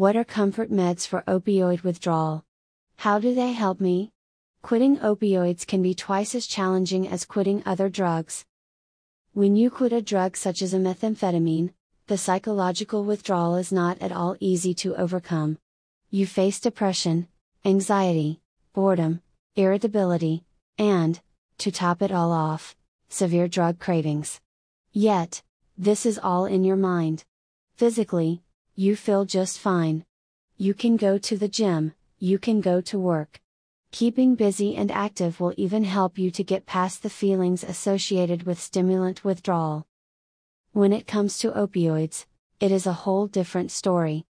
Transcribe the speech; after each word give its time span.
What 0.00 0.16
are 0.16 0.24
comfort 0.24 0.70
meds 0.70 1.06
for 1.06 1.22
opioid 1.28 1.82
withdrawal? 1.82 2.46
How 2.96 3.18
do 3.18 3.34
they 3.34 3.52
help 3.52 3.82
me? 3.82 4.12
Quitting 4.62 4.96
opioids 4.96 5.66
can 5.66 5.82
be 5.82 5.92
twice 5.92 6.34
as 6.34 6.46
challenging 6.46 7.06
as 7.06 7.26
quitting 7.26 7.62
other 7.66 7.90
drugs. 7.90 8.46
When 9.34 9.56
you 9.56 9.68
quit 9.70 9.92
a 9.92 10.00
drug 10.00 10.38
such 10.38 10.62
as 10.62 10.72
a 10.72 10.78
methamphetamine, 10.78 11.74
the 12.06 12.16
psychological 12.16 13.04
withdrawal 13.04 13.56
is 13.56 13.72
not 13.72 14.00
at 14.00 14.10
all 14.10 14.38
easy 14.40 14.72
to 14.76 14.96
overcome. 14.96 15.58
You 16.08 16.24
face 16.26 16.60
depression, 16.60 17.28
anxiety, 17.66 18.40
boredom, 18.72 19.20
irritability, 19.54 20.44
and, 20.78 21.20
to 21.58 21.70
top 21.70 22.00
it 22.00 22.10
all 22.10 22.32
off, 22.32 22.74
severe 23.10 23.48
drug 23.48 23.78
cravings. 23.78 24.40
Yet, 24.92 25.42
this 25.76 26.06
is 26.06 26.18
all 26.18 26.46
in 26.46 26.64
your 26.64 26.76
mind. 26.76 27.24
Physically, 27.76 28.42
you 28.80 28.96
feel 28.96 29.26
just 29.26 29.58
fine. 29.58 30.06
You 30.56 30.72
can 30.72 30.96
go 30.96 31.18
to 31.18 31.36
the 31.36 31.48
gym, 31.48 31.92
you 32.18 32.38
can 32.38 32.62
go 32.62 32.80
to 32.80 32.98
work. 32.98 33.38
Keeping 33.92 34.36
busy 34.36 34.74
and 34.74 34.90
active 34.90 35.38
will 35.38 35.52
even 35.58 35.84
help 35.84 36.16
you 36.16 36.30
to 36.30 36.42
get 36.42 36.64
past 36.64 37.02
the 37.02 37.10
feelings 37.10 37.62
associated 37.62 38.44
with 38.44 38.58
stimulant 38.58 39.22
withdrawal. 39.22 39.86
When 40.72 40.94
it 40.94 41.06
comes 41.06 41.36
to 41.40 41.50
opioids, 41.50 42.24
it 42.58 42.72
is 42.72 42.86
a 42.86 43.00
whole 43.04 43.26
different 43.26 43.70
story. 43.70 44.24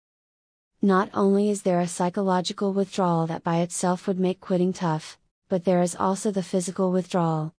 Not 0.80 1.10
only 1.12 1.51
is 1.51 1.60
there 1.60 1.80
a 1.80 1.87
psychological 1.87 2.73
withdrawal 2.73 3.27
that 3.27 3.45
by 3.45 3.59
itself 3.59 4.07
would 4.07 4.19
make 4.19 4.41
quitting 4.41 4.73
tough, 4.73 5.19
but 5.51 5.66
there 5.66 5.83
is 5.83 5.95
also 5.95 6.30
the 6.30 6.43
physical 6.43 6.91
withdrawal. 6.91 7.52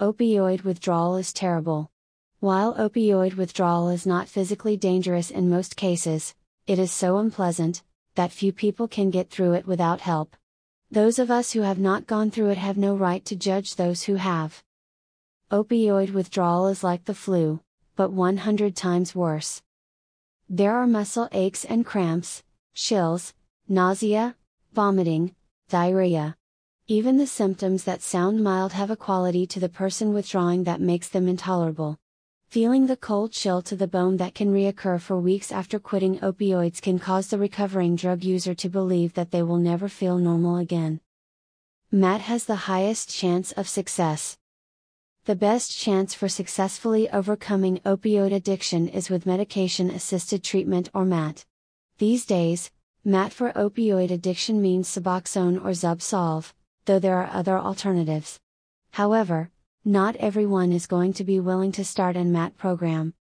Opioid 0.00 0.64
withdrawal 0.64 1.14
is 1.14 1.32
terrible. 1.32 1.91
While 2.42 2.74
opioid 2.74 3.36
withdrawal 3.36 3.88
is 3.88 4.04
not 4.04 4.26
physically 4.26 4.76
dangerous 4.76 5.30
in 5.30 5.48
most 5.48 5.76
cases, 5.76 6.34
it 6.66 6.76
is 6.76 6.90
so 6.90 7.18
unpleasant, 7.18 7.84
that 8.16 8.32
few 8.32 8.52
people 8.52 8.88
can 8.88 9.10
get 9.10 9.30
through 9.30 9.52
it 9.52 9.64
without 9.64 10.00
help. 10.00 10.34
Those 10.90 11.20
of 11.20 11.30
us 11.30 11.52
who 11.52 11.60
have 11.60 11.78
not 11.78 12.08
gone 12.08 12.32
through 12.32 12.48
it 12.48 12.58
have 12.58 12.76
no 12.76 12.96
right 12.96 13.24
to 13.26 13.36
judge 13.36 13.76
those 13.76 14.02
who 14.02 14.16
have. 14.16 14.64
Opioid 15.52 16.12
withdrawal 16.12 16.66
is 16.66 16.82
like 16.82 17.04
the 17.04 17.14
flu, 17.14 17.60
but 17.94 18.10
100 18.10 18.74
times 18.74 19.14
worse. 19.14 19.62
There 20.48 20.74
are 20.74 20.88
muscle 20.88 21.28
aches 21.30 21.64
and 21.64 21.86
cramps, 21.86 22.42
chills, 22.74 23.34
nausea, 23.68 24.34
vomiting, 24.72 25.36
diarrhea. 25.68 26.36
Even 26.88 27.18
the 27.18 27.28
symptoms 27.28 27.84
that 27.84 28.02
sound 28.02 28.42
mild 28.42 28.72
have 28.72 28.90
a 28.90 28.96
quality 28.96 29.46
to 29.46 29.60
the 29.60 29.68
person 29.68 30.12
withdrawing 30.12 30.64
that 30.64 30.80
makes 30.80 31.08
them 31.08 31.28
intolerable. 31.28 32.00
Feeling 32.52 32.86
the 32.86 32.98
cold 32.98 33.32
chill 33.32 33.62
to 33.62 33.74
the 33.74 33.88
bone 33.88 34.18
that 34.18 34.34
can 34.34 34.52
reoccur 34.52 35.00
for 35.00 35.18
weeks 35.18 35.50
after 35.50 35.78
quitting 35.78 36.18
opioids 36.18 36.82
can 36.82 36.98
cause 36.98 37.28
the 37.28 37.38
recovering 37.38 37.96
drug 37.96 38.22
user 38.22 38.52
to 38.56 38.68
believe 38.68 39.14
that 39.14 39.30
they 39.30 39.42
will 39.42 39.56
never 39.56 39.88
feel 39.88 40.18
normal 40.18 40.58
again. 40.58 41.00
MAT 41.90 42.20
has 42.20 42.44
the 42.44 42.68
highest 42.68 43.08
chance 43.08 43.52
of 43.52 43.70
success. 43.70 44.36
The 45.24 45.34
best 45.34 45.74
chance 45.74 46.12
for 46.12 46.28
successfully 46.28 47.08
overcoming 47.08 47.78
opioid 47.86 48.34
addiction 48.34 48.86
is 48.86 49.08
with 49.08 49.24
medication 49.24 49.88
assisted 49.88 50.44
treatment 50.44 50.90
or 50.92 51.06
MAT. 51.06 51.46
These 51.96 52.26
days, 52.26 52.70
MAT 53.02 53.32
for 53.32 53.52
opioid 53.52 54.10
addiction 54.10 54.60
means 54.60 54.90
Suboxone 54.90 55.56
or 55.56 55.70
Zubsolv, 55.70 56.52
though 56.84 56.98
there 56.98 57.16
are 57.16 57.30
other 57.32 57.58
alternatives. 57.58 58.40
However, 58.90 59.50
not 59.84 60.14
everyone 60.16 60.70
is 60.70 60.86
going 60.86 61.12
to 61.12 61.24
be 61.24 61.40
willing 61.40 61.72
to 61.72 61.84
start 61.84 62.16
an 62.16 62.30
MAT 62.30 62.56
program. 62.56 63.14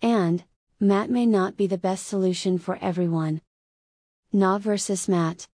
And, 0.00 0.44
MAT 0.80 1.10
may 1.10 1.26
not 1.26 1.58
be 1.58 1.66
the 1.66 1.76
best 1.76 2.06
solution 2.06 2.58
for 2.58 2.78
everyone. 2.80 3.42
NA 4.32 4.56
versus 4.56 5.08
MAT. 5.08 5.46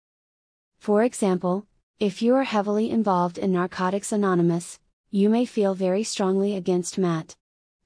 For 0.77 1.01
example, 1.03 1.65
if 1.99 2.21
you 2.21 2.35
are 2.35 2.43
heavily 2.43 2.91
involved 2.91 3.39
in 3.39 3.51
Narcotics 3.51 4.11
Anonymous, 4.11 4.79
you 5.09 5.29
may 5.29 5.45
feel 5.45 5.73
very 5.73 6.03
strongly 6.03 6.55
against 6.55 6.97
MAT. 6.97 7.35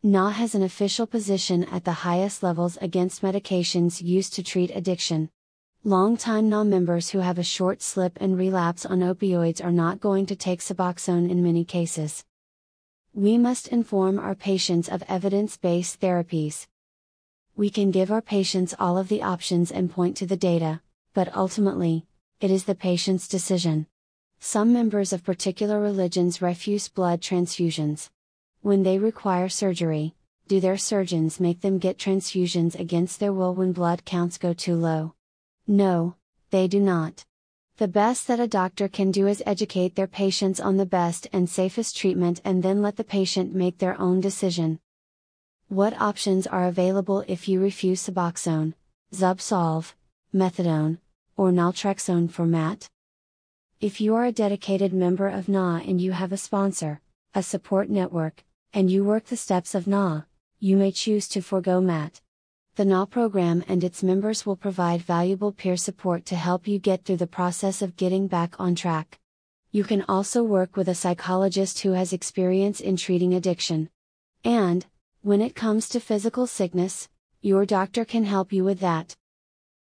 NA 0.04 0.30
has 0.30 0.54
an 0.54 0.62
official 0.62 1.08
position 1.08 1.64
at 1.66 1.86
the 1.86 2.04
highest 2.04 2.44
levels 2.44 2.78
against 2.82 3.22
medications 3.22 4.02
used 4.02 4.34
to 4.34 4.44
treat 4.44 4.70
addiction. 4.76 5.30
Long-time 5.86 6.50
NA 6.50 6.66
members 6.66 7.12
who 7.12 7.20
have 7.20 7.40
a 7.40 7.44
short 7.44 7.82
slip 7.82 8.18
and 8.20 8.38
relapse 8.38 8.86
on 8.86 9.00
opioids 9.00 9.64
are 9.64 9.72
not 9.72 10.02
going 10.02 10.26
to 10.26 10.36
take 10.36 10.60
Suboxone 10.60 11.30
in 11.30 11.42
many 11.42 11.64
cases. 11.64 12.26
We 13.18 13.38
must 13.38 13.70
inform 13.70 14.20
our 14.20 14.36
patients 14.36 14.90
of 14.90 15.02
evidence 15.08 15.56
based 15.56 16.02
therapies. 16.02 16.68
We 17.56 17.70
can 17.70 17.90
give 17.90 18.12
our 18.12 18.22
patients 18.22 18.76
all 18.78 18.98
of 18.98 19.08
the 19.08 19.24
options 19.24 19.72
and 19.72 19.90
point 19.90 20.18
to 20.18 20.26
the 20.26 20.36
data, 20.36 20.82
but 21.14 21.34
ultimately, 21.34 22.06
it 22.42 22.52
is 22.52 22.66
the 22.66 22.76
patient's 22.76 23.30
decision. 23.30 23.88
Some 24.42 24.74
members 24.74 25.14
of 25.14 25.24
particular 25.24 25.80
religions 25.80 26.42
refuse 26.42 26.90
blood 26.90 27.22
transfusions. 27.22 28.10
When 28.60 28.84
they 28.84 29.00
require 29.00 29.48
surgery, 29.48 30.14
do 30.50 30.60
their 30.60 30.78
surgeons 30.78 31.40
make 31.40 31.62
them 31.62 31.78
get 31.78 31.98
transfusions 31.98 32.78
against 32.78 33.22
their 33.22 33.32
will 33.32 33.56
when 33.56 33.72
blood 33.72 34.04
counts 34.04 34.38
go 34.38 34.52
too 34.52 34.76
low? 34.76 35.14
No, 35.66 36.18
they 36.50 36.68
do 36.68 36.82
not. 36.82 37.24
The 37.78 37.90
best 37.90 38.28
that 38.28 38.40
a 38.40 38.48
doctor 38.48 38.88
can 38.88 39.12
do 39.12 39.28
is 39.28 39.44
educate 39.46 39.96
their 39.96 40.08
patients 40.08 40.62
on 40.62 40.78
the 40.78 40.86
best 40.86 41.28
and 41.34 41.50
safest 41.50 41.98
treatment 41.98 42.40
and 42.46 42.64
then 42.64 42.82
let 42.82 42.96
the 42.96 43.04
patient 43.04 43.54
make 43.54 43.80
their 43.80 44.00
own 44.00 44.22
decision. 44.22 44.80
What 45.68 46.00
options 46.00 46.48
are 46.48 46.68
available 46.68 47.26
if 47.28 47.50
you 47.50 47.60
refuse 47.60 48.02
Suboxone, 48.02 48.76
Zubsolv, 49.14 49.94
Methadone, 50.34 51.00
or 51.36 51.52
Naltrexone 51.52 52.32
for 52.32 52.46
MAT? 52.46 52.88
If 53.82 54.00
you 54.00 54.16
are 54.16 54.24
a 54.24 54.32
dedicated 54.32 54.94
member 54.94 55.28
of 55.28 55.50
NA 55.50 55.80
and 55.86 56.00
you 56.00 56.14
have 56.14 56.32
a 56.32 56.38
sponsor, 56.38 57.02
a 57.34 57.44
support 57.44 57.90
network, 57.90 58.46
and 58.74 58.90
you 58.90 59.04
work 59.04 59.26
the 59.26 59.36
steps 59.36 59.76
of 59.76 59.86
NA, 59.86 60.22
you 60.62 60.78
may 60.78 60.94
choose 60.94 61.28
to 61.28 61.42
forego 61.42 61.82
MAT. 61.82 62.22
The 62.76 62.84
NA 62.84 63.06
program 63.06 63.64
and 63.70 63.86
its 63.86 64.04
members 64.04 64.46
will 64.46 64.58
provide 64.58 65.02
valuable 65.02 65.54
peer 65.54 65.78
support 65.78 66.26
to 66.26 66.36
help 66.36 66.68
you 66.68 66.78
get 66.78 67.06
through 67.06 67.16
the 67.16 67.26
process 67.26 67.82
of 67.82 67.96
getting 67.96 68.28
back 68.28 68.60
on 68.60 68.76
track. 68.76 69.18
You 69.72 69.86
can 69.86 70.04
also 70.10 70.44
work 70.44 70.76
with 70.76 70.90
a 70.90 70.96
psychologist 70.96 71.80
who 71.80 71.94
has 71.94 72.12
experience 72.12 72.82
in 72.82 72.98
treating 72.98 73.34
addiction. 73.34 73.90
And, 74.44 74.86
when 75.22 75.40
it 75.40 75.56
comes 75.56 75.88
to 75.90 76.02
physical 76.02 76.48
sickness, 76.48 77.08
your 77.42 77.66
doctor 77.66 78.04
can 78.04 78.26
help 78.26 78.52
you 78.52 78.66
with 78.66 78.82
that. 78.82 79.16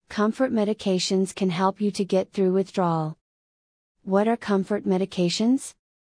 Comfort 0.09 0.51
medications 0.51 1.35
can 1.35 1.51
help 1.51 1.81
you 1.81 1.91
to 1.91 2.03
get 2.03 2.33
through 2.33 2.51
withdrawal. 2.51 3.15
What 4.01 4.27
are 4.27 4.37
comfort 4.37 4.87
medications? 4.87 5.75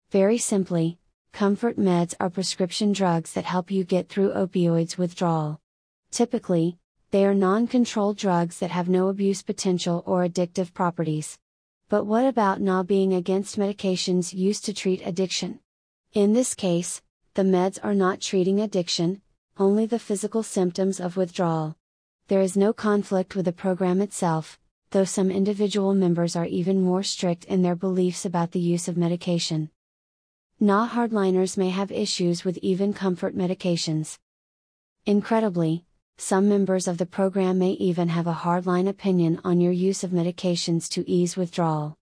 Very 0.10 0.40
simply, 0.40 0.98
comfort 1.32 1.78
meds 1.78 2.16
are 2.20 2.32
prescription 2.32 2.92
drugs 2.92 3.34
that 3.34 3.46
help 3.46 3.70
you 3.70 3.84
get 3.84 4.10
through 4.10 4.34
opioids 4.34 4.98
withdrawal. 4.98 5.62
Typically, 6.16 6.78
they 7.12 7.26
are 7.26 7.36
non 7.36 7.68
controlled 7.68 8.16
drugs 8.16 8.60
that 8.60 8.72
have 8.72 8.88
no 8.88 9.10
abuse 9.10 9.42
potential 9.42 10.02
or 10.06 10.26
addictive 10.26 10.74
properties. 10.74 11.38
But 11.90 12.06
what 12.06 12.26
about 12.26 12.62
not 12.62 12.88
being 12.88 13.14
against 13.14 13.60
medications 13.60 14.34
used 14.34 14.64
to 14.64 14.74
treat 14.74 15.06
addiction? 15.06 15.60
In 16.14 16.32
this 16.32 16.56
case, 16.56 17.02
the 17.34 17.42
meds 17.42 17.80
are 17.84 17.94
not 17.94 18.22
treating 18.22 18.62
addiction, 18.62 19.24
only 19.58 19.86
the 19.86 20.00
physical 20.00 20.42
symptoms 20.42 21.02
of 21.02 21.18
withdrawal. 21.18 21.76
There 22.30 22.40
is 22.40 22.56
no 22.56 22.72
conflict 22.72 23.36
with 23.36 23.44
the 23.44 23.52
program 23.52 24.00
itself, 24.00 24.58
though 24.92 25.04
some 25.04 25.30
individual 25.30 25.94
members 25.94 26.38
are 26.38 26.46
even 26.46 26.82
more 26.82 27.04
strict 27.04 27.44
in 27.44 27.62
their 27.62 27.76
beliefs 27.76 28.24
about 28.24 28.54
the 28.54 28.62
use 28.62 28.88
of 28.88 28.96
medication. 28.96 29.70
NA 30.62 30.88
hardliners 30.88 31.58
may 31.58 31.72
have 31.72 31.92
issues 31.92 32.46
with 32.46 32.58
even 32.60 32.94
comfort 32.94 33.36
medications. 33.36 34.18
Incredibly, 35.06 35.85
some 36.18 36.48
members 36.48 36.88
of 36.88 36.98
the 36.98 37.06
program 37.06 37.60
may 37.60 37.72
even 37.72 38.08
have 38.08 38.26
a 38.26 38.34
hardline 38.34 38.88
opinion 38.88 39.42
on 39.44 39.60
your 39.60 39.74
use 39.74 40.02
of 40.02 40.12
medications 40.12 40.88
to 40.90 41.10
ease 41.10 41.36
withdrawal. 41.36 41.98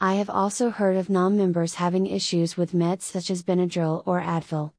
I 0.00 0.14
have 0.14 0.30
also 0.30 0.70
heard 0.70 0.96
of 0.96 1.10
non 1.10 1.36
members 1.36 1.74
having 1.74 2.06
issues 2.06 2.56
with 2.56 2.72
meds 2.72 3.02
such 3.02 3.28
as 3.28 3.42
Benadryl 3.42 4.04
or 4.06 4.20
Advil. 4.20 4.72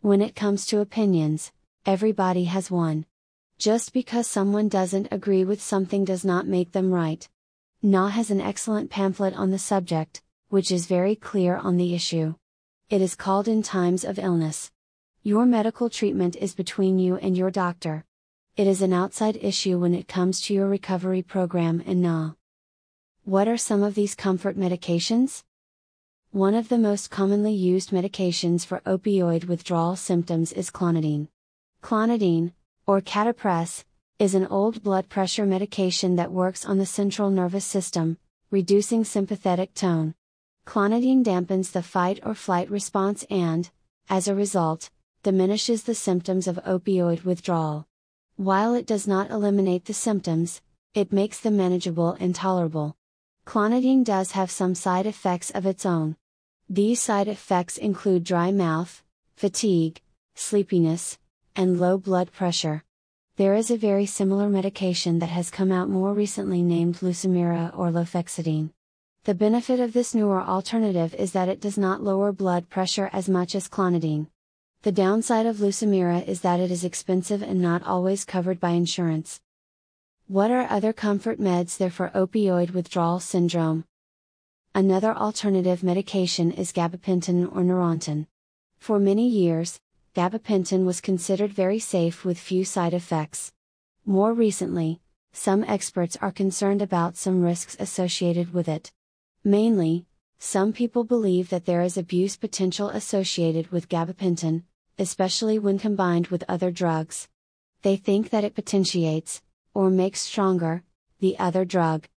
When 0.00 0.20
it 0.20 0.34
comes 0.34 0.66
to 0.66 0.80
opinions, 0.80 1.52
everybody 1.86 2.44
has 2.44 2.68
one. 2.68 3.06
Just 3.58 3.92
because 3.92 4.26
someone 4.26 4.68
doesn't 4.68 5.08
agree 5.12 5.44
with 5.44 5.62
something 5.62 6.04
does 6.04 6.24
not 6.24 6.46
make 6.46 6.72
them 6.72 6.92
right. 6.92 7.28
NA 7.80 8.08
has 8.08 8.30
an 8.32 8.40
excellent 8.40 8.90
pamphlet 8.90 9.34
on 9.34 9.50
the 9.50 9.58
subject, 9.58 10.20
which 10.48 10.72
is 10.72 10.86
very 10.86 11.14
clear 11.14 11.56
on 11.56 11.76
the 11.76 11.94
issue. 11.94 12.34
It 12.90 13.00
is 13.00 13.14
called 13.14 13.46
In 13.46 13.62
Times 13.62 14.04
of 14.04 14.18
Illness. 14.18 14.72
Your 15.22 15.46
medical 15.46 15.88
treatment 15.88 16.34
is 16.34 16.54
between 16.54 16.98
you 16.98 17.16
and 17.16 17.36
your 17.36 17.50
doctor. 17.52 18.04
It 18.54 18.66
is 18.66 18.82
an 18.82 18.92
outside 18.92 19.38
issue 19.40 19.78
when 19.78 19.94
it 19.94 20.06
comes 20.06 20.42
to 20.42 20.52
your 20.52 20.68
recovery 20.68 21.22
program 21.22 21.82
and 21.86 22.02
NA. 22.02 22.32
What 23.24 23.48
are 23.48 23.56
some 23.56 23.82
of 23.82 23.94
these 23.94 24.14
comfort 24.14 24.58
medications? 24.58 25.42
One 26.32 26.54
of 26.54 26.68
the 26.68 26.76
most 26.76 27.10
commonly 27.10 27.54
used 27.54 27.92
medications 27.92 28.66
for 28.66 28.80
opioid 28.80 29.46
withdrawal 29.46 29.96
symptoms 29.96 30.52
is 30.52 30.70
clonidine. 30.70 31.28
Clonidine, 31.82 32.52
or 32.86 33.00
Catapres, 33.00 33.84
is 34.18 34.34
an 34.34 34.46
old 34.48 34.82
blood 34.82 35.08
pressure 35.08 35.46
medication 35.46 36.16
that 36.16 36.30
works 36.30 36.66
on 36.66 36.76
the 36.76 36.84
central 36.84 37.30
nervous 37.30 37.64
system, 37.64 38.18
reducing 38.50 39.02
sympathetic 39.02 39.72
tone. 39.72 40.14
Clonidine 40.66 41.24
dampens 41.24 41.72
the 41.72 41.82
fight 41.82 42.20
or 42.22 42.34
flight 42.34 42.70
response 42.70 43.24
and, 43.30 43.70
as 44.10 44.28
a 44.28 44.34
result, 44.34 44.90
diminishes 45.22 45.84
the 45.84 45.94
symptoms 45.94 46.46
of 46.46 46.60
opioid 46.66 47.24
withdrawal. 47.24 47.86
While 48.36 48.74
it 48.74 48.86
does 48.86 49.06
not 49.06 49.30
eliminate 49.30 49.84
the 49.84 49.94
symptoms, 49.94 50.62
it 50.94 51.12
makes 51.12 51.38
them 51.38 51.56
manageable 51.56 52.16
and 52.18 52.34
tolerable. 52.34 52.96
Clonidine 53.46 54.04
does 54.04 54.32
have 54.32 54.50
some 54.50 54.74
side 54.74 55.06
effects 55.06 55.50
of 55.50 55.66
its 55.66 55.84
own. 55.84 56.16
These 56.68 57.02
side 57.02 57.28
effects 57.28 57.76
include 57.76 58.24
dry 58.24 58.50
mouth, 58.50 59.02
fatigue, 59.36 60.00
sleepiness, 60.34 61.18
and 61.54 61.78
low 61.78 61.98
blood 61.98 62.32
pressure. 62.32 62.84
There 63.36 63.54
is 63.54 63.70
a 63.70 63.76
very 63.76 64.06
similar 64.06 64.48
medication 64.48 65.18
that 65.18 65.28
has 65.28 65.50
come 65.50 65.70
out 65.70 65.88
more 65.88 66.14
recently 66.14 66.62
named 66.62 66.96
Lucemyra 66.96 67.76
or 67.76 67.90
lofexidine. 67.90 68.70
The 69.24 69.34
benefit 69.34 69.80
of 69.80 69.92
this 69.92 70.14
newer 70.14 70.42
alternative 70.42 71.14
is 71.14 71.32
that 71.32 71.48
it 71.48 71.60
does 71.60 71.78
not 71.78 72.02
lower 72.02 72.32
blood 72.32 72.68
pressure 72.68 73.08
as 73.12 73.28
much 73.28 73.54
as 73.54 73.68
clonidine. 73.68 74.28
The 74.82 74.90
downside 74.90 75.46
of 75.46 75.58
Lucemyra 75.58 76.26
is 76.26 76.40
that 76.40 76.58
it 76.58 76.72
is 76.72 76.82
expensive 76.82 77.40
and 77.40 77.62
not 77.62 77.84
always 77.84 78.24
covered 78.24 78.58
by 78.58 78.70
insurance. 78.70 79.40
What 80.26 80.50
are 80.50 80.66
other 80.68 80.92
comfort 80.92 81.38
meds 81.38 81.76
there 81.76 81.88
for 81.88 82.10
opioid 82.16 82.72
withdrawal 82.72 83.20
syndrome? 83.20 83.84
Another 84.74 85.14
alternative 85.14 85.84
medication 85.84 86.50
is 86.50 86.72
gabapentin 86.72 87.44
or 87.54 87.62
Neurontin. 87.62 88.26
For 88.76 88.98
many 88.98 89.28
years, 89.28 89.78
gabapentin 90.16 90.84
was 90.84 91.00
considered 91.00 91.52
very 91.52 91.78
safe 91.78 92.24
with 92.24 92.36
few 92.36 92.64
side 92.64 92.92
effects. 92.92 93.52
More 94.04 94.32
recently, 94.32 95.00
some 95.32 95.62
experts 95.62 96.16
are 96.20 96.32
concerned 96.32 96.82
about 96.82 97.16
some 97.16 97.40
risks 97.42 97.76
associated 97.78 98.52
with 98.52 98.66
it. 98.66 98.90
Mainly, 99.44 100.06
some 100.40 100.72
people 100.72 101.04
believe 101.04 101.50
that 101.50 101.66
there 101.66 101.82
is 101.82 101.96
abuse 101.96 102.36
potential 102.36 102.88
associated 102.88 103.70
with 103.70 103.88
gabapentin, 103.88 104.64
especially 104.98 105.58
when 105.58 105.78
combined 105.78 106.28
with 106.28 106.44
other 106.48 106.70
drugs. 106.70 107.28
They 107.82 107.96
think 107.96 108.30
that 108.30 108.44
it 108.44 108.54
potentiates, 108.54 109.42
or 109.74 109.90
makes 109.90 110.20
stronger, 110.20 110.84
the 111.20 111.38
other 111.38 111.64
drug. 111.64 112.08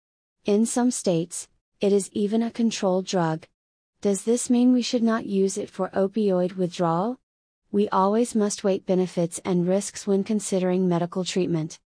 In 0.45 0.65
some 0.65 0.91
states, 0.91 1.47
it 1.79 1.91
is 1.91 2.09
even 2.11 2.43
a 2.43 2.51
controlled 2.51 3.05
drug. 3.05 3.47
Does 4.01 4.23
this 4.23 4.49
mean 4.49 4.73
we 4.73 4.81
should 4.81 5.03
not 5.03 5.25
use 5.25 5.57
it 5.57 5.69
for 5.69 5.89
opioid 5.89 6.55
withdrawal? 6.55 7.19
We 7.71 7.89
always 7.89 8.35
must 8.35 8.63
weigh 8.63 8.79
benefits 8.79 9.39
and 9.43 9.67
risks 9.67 10.05
when 10.05 10.23
considering 10.23 10.87
medical 10.87 11.25
treatment. 11.25 11.79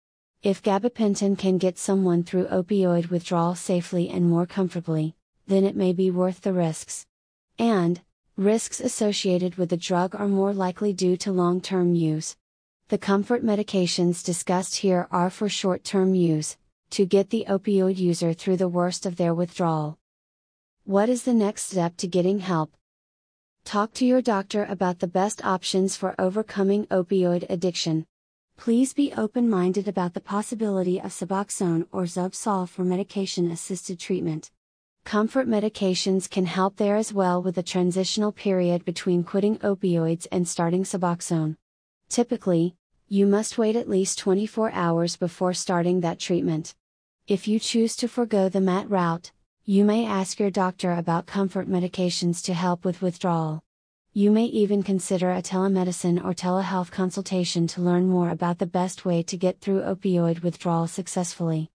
If 0.43 0.63
gabapentin 0.63 1.39
can 1.39 1.59
get 1.59 1.79
someone 1.79 2.23
through 2.23 2.47
opioid 2.47 3.11
withdrawal 3.11 3.55
safely 3.55 4.09
and 4.09 4.29
more 4.29 4.47
comfortably, 4.47 5.15
then 5.47 5.65
it 5.65 5.77
may 5.77 5.93
be 5.93 6.11
worth 6.11 6.41
the 6.41 6.53
risks. 6.53 7.07
And, 7.59 8.01
Risks 8.39 8.81
associated 8.81 9.55
with 9.55 9.71
the 9.71 9.79
drug 9.79 10.15
are 10.15 10.29
more 10.29 10.53
likely 10.53 10.93
due 10.93 11.17
to 11.17 11.33
long 11.33 11.59
term 11.59 11.95
use. 11.95 12.37
The 12.89 12.99
comfort 12.99 13.43
medications 13.43 14.23
discussed 14.23 14.77
here 14.77 15.09
are 15.11 15.31
for 15.31 15.49
short 15.49 15.85
term 15.85 16.15
use, 16.15 16.59
to 16.91 17.07
get 17.07 17.31
the 17.31 17.47
opioid 17.49 17.97
user 17.97 18.35
through 18.35 18.59
the 18.59 18.69
worst 18.69 19.07
of 19.07 19.17
their 19.17 19.33
withdrawal. 19.33 19.97
What 20.85 21.09
is 21.09 21.23
the 21.23 21.33
next 21.33 21.71
step 21.71 21.97
to 21.97 22.07
getting 22.07 22.41
help? 22.41 22.77
Talk 23.65 23.95
to 23.95 24.05
your 24.05 24.21
doctor 24.21 24.67
about 24.67 24.99
the 24.99 25.09
best 25.09 25.43
options 25.43 25.97
for 25.97 26.15
overcoming 26.19 26.85
opioid 26.89 27.47
addiction. 27.49 28.05
Please 28.59 28.93
be 28.93 29.15
open 29.15 29.49
minded 29.49 29.89
about 29.89 30.13
the 30.13 30.21
possibility 30.21 31.01
of 31.01 31.11
Suboxone 31.11 31.87
or 31.91 32.03
Zubsolv 32.03 32.69
for 32.69 32.85
medication 32.85 33.51
assisted 33.51 33.99
treatment. 33.99 34.51
Comfort 35.07 35.47
medications 35.47 36.29
can 36.29 36.47
help 36.47 36.79
there 36.79 36.97
as 36.97 37.13
well 37.13 37.41
with 37.41 37.55
the 37.55 37.63
transitional 37.63 38.33
period 38.33 38.85
between 38.85 39.23
quitting 39.23 39.57
opioids 39.59 40.27
and 40.33 40.49
starting 40.49 40.83
Suboxone. 40.83 41.55
Typically, 42.09 42.75
you 43.07 43.25
must 43.25 43.57
wait 43.57 43.77
at 43.77 43.89
least 43.89 44.19
24 44.19 44.73
hours 44.73 45.17
before 45.17 45.55
starting 45.55 46.01
that 46.01 46.19
treatment. 46.19 46.75
If 47.29 47.47
you 47.47 47.61
choose 47.61 47.95
to 47.97 48.09
forego 48.09 48.49
the 48.49 48.61
MAT 48.61 48.91
route, 48.91 49.31
you 49.65 49.85
may 49.85 50.05
ask 50.05 50.41
your 50.41 50.51
doctor 50.51 50.91
about 50.91 51.27
comfort 51.27 51.69
medications 51.69 52.43
to 52.43 52.53
help 52.53 52.85
with 52.85 53.01
withdrawal. 53.01 53.63
You 54.13 54.33
may 54.33 54.47
even 54.47 54.83
consider 54.83 55.31
a 55.31 55.41
telemedicine 55.41 56.19
or 56.25 56.35
telehealth 56.35 56.91
consultation 56.91 57.69
to 57.69 57.81
learn 57.81 58.09
more 58.09 58.31
about 58.31 58.59
the 58.59 58.67
best 58.67 59.05
way 59.05 59.23
to 59.23 59.37
get 59.37 59.61
through 59.61 59.83
opioid 59.83 60.43
withdrawal 60.43 60.89
successfully. 60.89 61.71